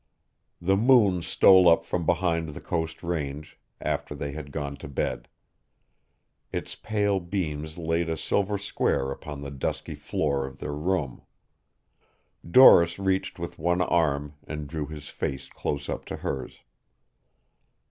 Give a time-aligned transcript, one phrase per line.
[0.59, 5.27] The moon stole up from behind the Coast Range after they had gone to bed.
[6.51, 11.21] Its pale beams laid a silver square upon the dusky floor of their room.
[12.49, 16.61] Doris reached with one arm and drew his face close up to hers.